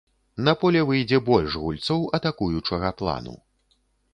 На 0.45 0.53
поле 0.61 0.79
выйдзе 0.91 1.19
больш 1.27 1.57
гульцоў 1.65 2.01
атакуючага 2.19 2.89
плану. 3.03 3.35